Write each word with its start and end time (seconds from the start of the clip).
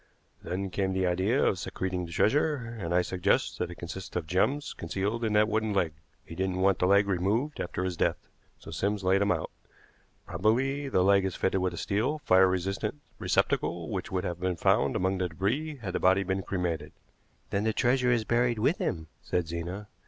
Then 0.41 0.71
came 0.71 0.93
the 0.93 1.05
idea 1.05 1.45
of 1.45 1.59
secreting 1.59 2.07
the 2.07 2.11
treasure, 2.11 2.55
and 2.79 2.91
I 2.91 3.03
suggest 3.03 3.59
that 3.59 3.69
it 3.69 3.75
consists 3.75 4.15
of 4.15 4.25
gems 4.25 4.73
concealed 4.73 5.23
in 5.23 5.33
that 5.33 5.47
wooden 5.47 5.73
leg. 5.75 5.93
He 6.25 6.33
didn't 6.33 6.57
want 6.61 6.79
the 6.79 6.87
leg 6.87 7.07
removed 7.07 7.59
after 7.59 7.83
his 7.83 7.97
death, 7.97 8.27
so 8.57 8.71
Sims 8.71 9.03
laid 9.03 9.21
him 9.21 9.31
out. 9.31 9.51
Probably 10.25 10.89
the 10.89 11.03
leg 11.03 11.23
is 11.23 11.35
fitted 11.35 11.61
with 11.61 11.75
a 11.75 11.77
steel, 11.77 12.17
fire 12.25 12.47
resisting 12.47 12.99
receptacle 13.19 13.91
which 13.91 14.11
would 14.11 14.23
have 14.23 14.39
been 14.39 14.55
found 14.55 14.95
among 14.95 15.19
the 15.19 15.29
débris 15.29 15.79
had 15.81 15.93
the 15.93 15.99
body 15.99 16.23
been 16.23 16.41
cremated." 16.41 16.93
"Then 17.51 17.63
the 17.63 17.71
treasure 17.71 18.11
is 18.11 18.23
buried 18.23 18.57
with 18.57 18.79
him," 18.79 19.05
said 19.21 19.47
Zena. 19.47 19.87